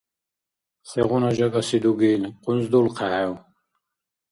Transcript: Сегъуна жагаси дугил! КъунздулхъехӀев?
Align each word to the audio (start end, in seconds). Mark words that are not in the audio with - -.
Сегъуна 0.89 1.29
жагаси 1.37 1.77
дугил! 1.83 2.23
КъунздулхъехӀев? 2.43 3.31